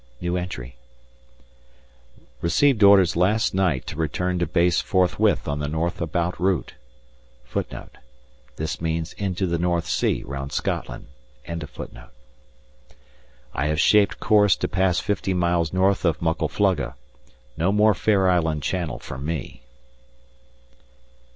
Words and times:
Received 2.41 2.81
orders 2.81 3.15
last 3.15 3.53
night 3.53 3.85
to 3.85 3.95
return 3.95 4.39
to 4.39 4.47
base 4.47 4.81
forthwith 4.81 5.47
on 5.47 5.59
the 5.59 5.67
north 5.67 6.01
about 6.01 6.39
route. 6.39 6.73
[Footnote 7.45 7.93
1: 7.93 8.01
This 8.55 8.81
means 8.81 9.13
into 9.13 9.45
the 9.45 9.59
North 9.59 9.85
Sea 9.85 10.23
round 10.25 10.53
Scotland.] 10.53 11.05
I 11.47 11.59
have 13.67 13.79
shaped 13.79 14.19
course 14.19 14.55
to 14.55 14.67
pass 14.67 14.99
fifty 14.99 15.35
miles 15.35 15.71
north 15.71 16.03
of 16.03 16.19
Muckle 16.19 16.49
Flugga; 16.49 16.95
no 17.55 17.71
more 17.71 17.93
Fair 17.93 18.27
Island 18.27 18.63
Channel 18.63 18.97
for 18.97 19.19
me. 19.19 19.61